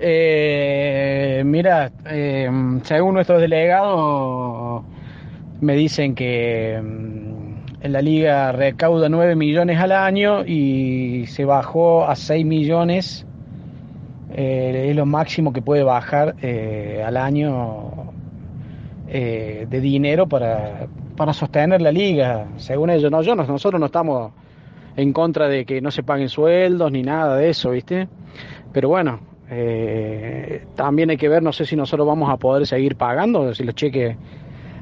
Eh, 0.00 1.42
mira, 1.44 1.90
eh, 2.06 2.48
según 2.84 3.14
nuestros 3.14 3.40
delegados, 3.40 4.84
me 5.60 5.74
dicen 5.74 6.14
que 6.14 6.80
mm, 6.80 7.86
la 7.88 8.00
liga 8.00 8.52
recauda 8.52 9.08
9 9.08 9.34
millones 9.34 9.78
al 9.80 9.90
año 9.90 10.44
y 10.46 11.26
se 11.26 11.44
bajó 11.44 12.06
a 12.06 12.14
6 12.14 12.46
millones. 12.46 13.26
Eh, 14.34 14.86
es 14.90 14.96
lo 14.96 15.04
máximo 15.04 15.52
que 15.52 15.62
puede 15.62 15.82
bajar 15.82 16.36
eh, 16.42 17.02
al 17.04 17.16
año 17.16 18.12
de 19.08 19.80
dinero 19.80 20.28
para, 20.28 20.86
para 21.16 21.32
sostener 21.32 21.80
la 21.80 21.90
liga, 21.90 22.46
según 22.58 22.90
ellos. 22.90 23.10
No, 23.10 23.22
yo 23.22 23.34
no, 23.34 23.44
nosotros 23.44 23.80
no 23.80 23.86
estamos 23.86 24.32
en 24.96 25.14
contra 25.14 25.48
de 25.48 25.64
que 25.64 25.80
no 25.80 25.90
se 25.90 26.02
paguen 26.02 26.28
sueldos 26.28 26.92
ni 26.92 27.02
nada 27.02 27.36
de 27.36 27.48
eso, 27.48 27.70
¿viste? 27.70 28.06
Pero 28.72 28.90
bueno, 28.90 29.18
eh, 29.50 30.66
también 30.74 31.10
hay 31.10 31.16
que 31.16 31.28
ver, 31.28 31.42
no 31.42 31.52
sé 31.52 31.64
si 31.64 31.74
nosotros 31.74 32.06
vamos 32.06 32.30
a 32.30 32.36
poder 32.36 32.66
seguir 32.66 32.96
pagando, 32.96 33.54
si 33.54 33.64
los 33.64 33.74
cheques 33.74 34.16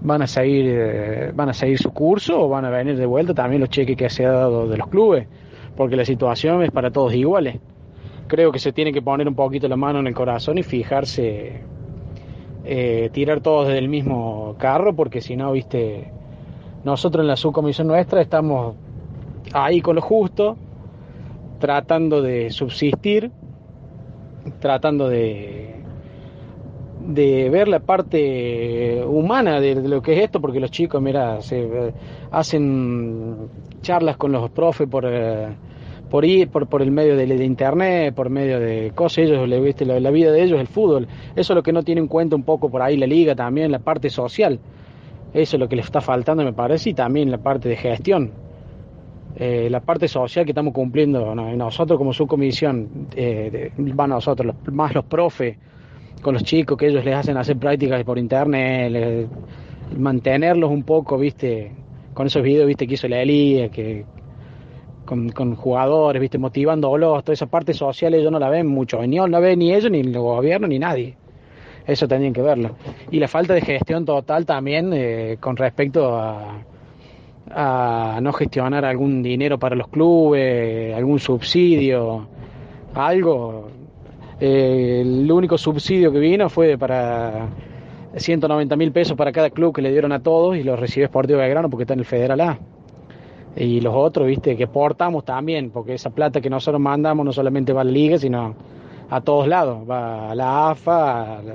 van 0.00 0.22
a 0.22 0.26
seguir, 0.26 0.66
eh, 0.68 1.32
van 1.34 1.48
a 1.48 1.52
seguir 1.52 1.78
su 1.78 1.92
curso 1.92 2.40
o 2.40 2.48
van 2.48 2.64
a 2.64 2.70
venir 2.70 2.96
de 2.96 3.06
vuelta 3.06 3.34
también 3.34 3.60
los 3.60 3.70
cheques 3.70 3.96
que 3.96 4.10
se 4.10 4.26
ha 4.26 4.32
dado 4.32 4.68
de 4.68 4.76
los 4.76 4.88
clubes, 4.88 5.28
porque 5.76 5.96
la 5.96 6.04
situación 6.04 6.62
es 6.62 6.72
para 6.72 6.90
todos 6.90 7.14
iguales. 7.14 7.58
Creo 8.26 8.50
que 8.52 8.58
se 8.58 8.72
tiene 8.72 8.92
que 8.92 9.00
poner 9.00 9.28
un 9.28 9.34
poquito 9.34 9.68
la 9.68 9.76
mano 9.76 10.00
en 10.00 10.08
el 10.08 10.14
corazón 10.14 10.58
y 10.58 10.62
fijarse, 10.62 11.62
eh, 12.64 13.10
tirar 13.12 13.40
todos 13.40 13.68
del 13.68 13.88
mismo 13.88 14.56
carro, 14.58 14.94
porque 14.94 15.20
si 15.20 15.36
no, 15.36 15.52
viste, 15.52 16.10
nosotros 16.84 17.22
en 17.22 17.28
la 17.28 17.36
subcomisión 17.36 17.86
nuestra 17.86 18.20
estamos 18.20 18.74
ahí 19.52 19.80
con 19.80 19.94
lo 19.94 20.02
justo, 20.02 20.56
tratando 21.60 22.22
de 22.22 22.50
subsistir 22.50 23.30
tratando 24.60 25.08
de, 25.08 25.78
de 27.06 27.48
ver 27.50 27.68
la 27.68 27.80
parte 27.80 29.02
humana 29.04 29.60
de, 29.60 29.76
lo 29.76 30.02
que 30.02 30.14
es 30.14 30.24
esto, 30.24 30.40
porque 30.40 30.60
los 30.60 30.70
chicos, 30.70 31.00
mira, 31.00 31.40
se 31.40 31.92
hacen 32.30 33.48
charlas 33.80 34.16
con 34.16 34.32
los 34.32 34.50
profes 34.50 34.88
por, 34.88 35.06
eh, 35.06 35.48
por 36.10 36.24
ir, 36.24 36.48
por, 36.48 36.66
por 36.66 36.82
el 36.82 36.90
medio 36.90 37.16
de, 37.16 37.44
internet, 37.44 38.14
por 38.14 38.30
medio 38.30 38.60
de 38.60 38.92
cosas, 38.94 39.24
ellos, 39.24 39.48
le 39.48 39.60
viste, 39.60 39.84
la, 39.84 39.98
la 40.00 40.10
vida 40.10 40.32
de 40.32 40.42
ellos 40.42 40.60
el 40.60 40.66
fútbol. 40.66 41.08
Eso 41.34 41.52
es 41.52 41.56
lo 41.56 41.62
que 41.62 41.72
no 41.72 41.82
tiene 41.82 42.00
en 42.00 42.08
cuenta 42.08 42.36
un 42.36 42.42
poco 42.42 42.70
por 42.70 42.82
ahí 42.82 42.96
la 42.96 43.06
liga 43.06 43.34
también, 43.34 43.72
la 43.72 43.78
parte 43.78 44.10
social. 44.10 44.58
Eso 45.32 45.56
es 45.56 45.60
lo 45.60 45.68
que 45.68 45.76
les 45.76 45.84
está 45.86 46.00
faltando, 46.00 46.42
me 46.44 46.52
parece, 46.52 46.90
y 46.90 46.94
también 46.94 47.30
la 47.30 47.38
parte 47.38 47.68
de 47.68 47.76
gestión. 47.76 48.47
Eh, 49.40 49.68
la 49.70 49.78
parte 49.78 50.08
social 50.08 50.44
que 50.44 50.50
estamos 50.50 50.74
cumpliendo 50.74 51.32
¿no? 51.32 51.54
nosotros 51.54 51.96
como 51.96 52.12
subcomisión, 52.12 53.06
eh, 53.14 53.70
nosotros, 53.76 54.52
más 54.72 54.92
los 54.92 55.04
profes, 55.04 55.56
con 56.20 56.34
los 56.34 56.42
chicos 56.42 56.76
que 56.76 56.88
ellos 56.88 57.04
les 57.04 57.14
hacen 57.14 57.36
hacer 57.36 57.56
prácticas 57.56 58.02
por 58.02 58.18
internet, 58.18 59.28
mantenerlos 59.96 60.70
un 60.72 60.82
poco, 60.82 61.16
viste, 61.16 61.70
con 62.14 62.26
esos 62.26 62.42
videos, 62.42 62.66
viste, 62.66 62.88
que 62.88 62.94
hizo 62.94 63.06
la 63.06 63.22
Elía, 63.22 63.68
que 63.68 64.04
con, 65.04 65.54
jugadores, 65.54 66.20
viste, 66.20 66.36
motivándolos, 66.36 67.22
toda 67.22 67.34
esa 67.34 67.46
parte 67.46 67.74
social 67.74 68.14
ellos 68.14 68.32
no 68.32 68.40
la 68.40 68.50
ven 68.50 68.66
mucho, 68.66 69.00
ni 69.06 69.18
no 69.18 69.40
ven 69.40 69.60
ni 69.60 69.72
ellos, 69.72 69.88
ni 69.92 70.00
el 70.00 70.18
gobierno, 70.18 70.66
ni 70.66 70.80
nadie. 70.80 71.14
Eso 71.86 72.08
tendrían 72.08 72.32
que 72.32 72.42
verlo. 72.42 72.74
Y 73.12 73.20
la 73.20 73.28
falta 73.28 73.54
de 73.54 73.60
gestión 73.60 74.04
total 74.04 74.44
también 74.44 74.92
eh, 74.92 75.36
con 75.38 75.56
respecto 75.56 76.16
a, 76.16 76.58
a 77.54 78.18
no 78.22 78.32
gestionar 78.32 78.84
algún 78.84 79.22
dinero 79.22 79.58
para 79.58 79.76
los 79.76 79.88
clubes, 79.88 80.94
algún 80.94 81.18
subsidio, 81.18 82.26
algo. 82.94 83.68
Eh, 84.40 85.00
el 85.02 85.30
único 85.30 85.58
subsidio 85.58 86.12
que 86.12 86.18
vino 86.18 86.48
fue 86.48 86.78
para 86.78 87.48
190 88.14 88.76
mil 88.76 88.92
pesos 88.92 89.16
para 89.16 89.32
cada 89.32 89.50
club 89.50 89.74
que 89.74 89.82
le 89.82 89.90
dieron 89.90 90.12
a 90.12 90.20
todos 90.20 90.56
y 90.56 90.62
lo 90.62 90.76
recibió 90.76 91.08
Sportivo 91.08 91.40
Belgrano 91.40 91.68
porque 91.68 91.82
está 91.82 91.94
en 91.94 92.00
el 92.00 92.06
Federal 92.06 92.40
A. 92.40 92.58
Y 93.56 93.80
los 93.80 93.94
otros, 93.94 94.26
viste, 94.26 94.56
que 94.56 94.66
portamos 94.68 95.24
también, 95.24 95.70
porque 95.70 95.94
esa 95.94 96.10
plata 96.10 96.40
que 96.40 96.50
nosotros 96.50 96.80
mandamos 96.80 97.26
no 97.26 97.32
solamente 97.32 97.72
va 97.72 97.80
a 97.80 97.84
la 97.84 97.90
liga, 97.90 98.18
sino 98.18 98.54
a 99.10 99.20
todos 99.20 99.48
lados, 99.48 99.88
va 99.88 100.30
a 100.30 100.34
la 100.34 100.70
AFA, 100.70 101.38
a 101.38 101.42
la 101.42 101.54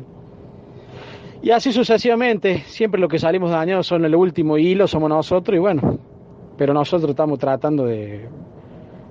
y 1.44 1.52
así 1.52 1.74
sucesivamente, 1.74 2.64
siempre 2.68 3.02
lo 3.02 3.10
que 3.10 3.20
salimos 3.20 3.52
dañados 3.52 3.86
son 3.86 4.06
el 4.06 4.16
último 4.16 4.58
hilo, 4.58 4.88
somos 4.88 5.10
nosotros 5.10 5.58
y 5.58 5.60
bueno, 5.60 6.00
pero 6.58 6.74
nosotros 6.74 7.10
estamos 7.10 7.38
tratando 7.38 7.86
de, 7.86 8.30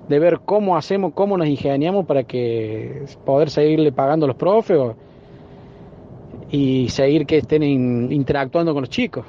de 0.08 0.18
ver 0.18 0.40
cómo 0.42 0.74
hacemos, 0.74 1.12
cómo 1.12 1.36
nos 1.36 1.46
ingeniamos 1.46 2.06
para 2.06 2.24
que 2.24 3.04
poder 3.26 3.50
seguirle 3.50 3.92
pagando 3.92 4.24
a 4.24 4.28
los 4.28 4.36
profes 4.36 4.78
y 6.50 6.88
seguir 6.88 7.26
que 7.26 7.36
estén 7.36 7.62
in, 7.62 8.10
interactuando 8.10 8.72
con 8.72 8.84
los 8.84 8.90
chicos. 8.90 9.26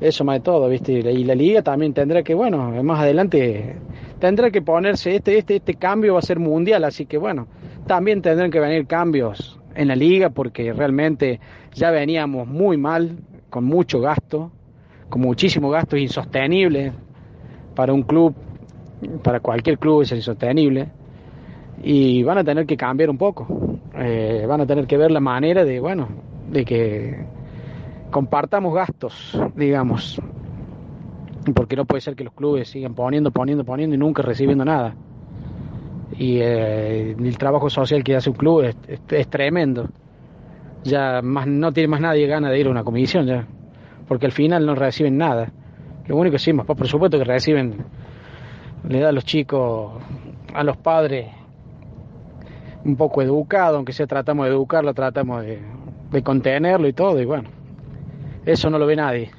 Eso 0.00 0.24
más 0.24 0.36
de 0.36 0.40
todo, 0.40 0.70
¿viste? 0.70 0.92
Y 0.92 1.24
la 1.24 1.34
liga 1.34 1.60
también 1.60 1.92
tendrá 1.92 2.22
que, 2.22 2.34
bueno, 2.34 2.82
más 2.82 3.00
adelante 3.00 3.76
tendrá 4.18 4.50
que 4.50 4.62
ponerse, 4.62 5.16
este, 5.16 5.36
este, 5.36 5.56
este 5.56 5.74
cambio 5.74 6.14
va 6.14 6.20
a 6.20 6.22
ser 6.22 6.38
mundial, 6.38 6.82
así 6.84 7.04
que 7.04 7.18
bueno, 7.18 7.46
también 7.86 8.22
tendrán 8.22 8.50
que 8.50 8.58
venir 8.58 8.86
cambios 8.86 9.58
en 9.74 9.88
la 9.88 9.96
liga 9.96 10.30
porque 10.30 10.72
realmente 10.72 11.40
ya 11.74 11.90
veníamos 11.90 12.46
muy 12.46 12.76
mal, 12.76 13.18
con 13.50 13.64
mucho 13.64 14.00
gasto, 14.00 14.50
con 15.08 15.20
muchísimo 15.20 15.70
gasto 15.70 15.96
insostenible 15.96 16.92
para 17.74 17.92
un 17.92 18.02
club, 18.02 18.34
para 19.22 19.40
cualquier 19.40 19.78
club 19.78 20.02
es 20.02 20.12
insostenible. 20.12 20.90
Y 21.82 22.22
van 22.22 22.38
a 22.38 22.44
tener 22.44 22.66
que 22.66 22.76
cambiar 22.76 23.10
un 23.10 23.18
poco, 23.18 23.46
eh, 23.96 24.44
van 24.46 24.60
a 24.60 24.66
tener 24.66 24.86
que 24.86 24.96
ver 24.96 25.10
la 25.10 25.20
manera 25.20 25.64
de, 25.64 25.80
bueno, 25.80 26.08
de 26.50 26.64
que 26.64 27.26
compartamos 28.10 28.72
gastos, 28.74 29.38
digamos, 29.56 30.20
porque 31.54 31.74
no 31.74 31.84
puede 31.84 32.00
ser 32.00 32.14
que 32.14 32.22
los 32.22 32.34
clubes 32.34 32.68
sigan 32.68 32.94
poniendo, 32.94 33.32
poniendo, 33.32 33.64
poniendo 33.64 33.96
y 33.96 33.98
nunca 33.98 34.22
recibiendo 34.22 34.64
nada 34.64 34.94
y 36.18 36.38
eh, 36.40 37.12
el 37.12 37.38
trabajo 37.38 37.70
social 37.70 38.04
que 38.04 38.16
hace 38.16 38.30
un 38.30 38.36
club 38.36 38.62
es, 38.62 38.76
es, 39.08 39.28
tremendo. 39.28 39.88
Ya 40.84 41.22
más 41.22 41.46
no 41.46 41.72
tiene 41.72 41.88
más 41.88 42.00
nadie 42.00 42.26
gana 42.26 42.50
de 42.50 42.58
ir 42.58 42.66
a 42.66 42.70
una 42.70 42.84
comisión 42.84 43.26
ya, 43.26 43.46
porque 44.08 44.26
al 44.26 44.32
final 44.32 44.66
no 44.66 44.74
reciben 44.74 45.16
nada. 45.16 45.52
Lo 46.06 46.16
único 46.16 46.32
que 46.32 46.38
sí, 46.38 46.52
más 46.52 46.66
por 46.66 46.86
supuesto 46.88 47.18
que 47.18 47.24
reciben, 47.24 47.84
le 48.88 49.00
da 49.00 49.10
a 49.10 49.12
los 49.12 49.24
chicos, 49.24 49.92
a 50.52 50.64
los 50.64 50.76
padres, 50.76 51.28
un 52.84 52.96
poco 52.96 53.22
educado, 53.22 53.76
aunque 53.76 53.92
sea 53.92 54.06
tratamos 54.06 54.46
de 54.46 54.52
educarlo, 54.52 54.92
tratamos 54.92 55.42
de, 55.42 55.60
de 56.10 56.22
contenerlo 56.22 56.88
y 56.88 56.92
todo, 56.92 57.20
y 57.20 57.24
bueno, 57.24 57.48
eso 58.44 58.68
no 58.70 58.78
lo 58.78 58.86
ve 58.86 58.96
nadie. 58.96 59.30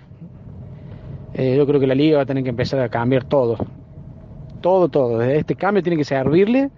Eh, 1.34 1.56
yo 1.58 1.66
creo 1.66 1.80
que 1.80 1.88
la 1.88 1.96
liga 1.96 2.18
va 2.18 2.24
a 2.24 2.26
tener 2.26 2.44
que 2.44 2.52
empezar 2.52 2.80
a 2.80 2.90
cambiar 2.90 3.26
todo, 3.26 3.58
todo, 4.64 4.88
todo. 4.88 5.22
Este 5.22 5.56
cambio 5.56 5.84
tiene 5.84 5.98
que 5.98 6.06
servirle 6.06 6.72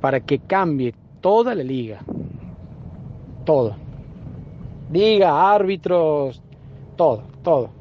para 0.00 0.20
que 0.20 0.38
cambie 0.38 0.94
toda 1.20 1.54
la 1.54 1.64
liga. 1.64 1.98
Todo. 3.44 3.76
Liga, 4.90 5.52
árbitros, 5.52 6.40
todo, 6.96 7.24
todo. 7.42 7.77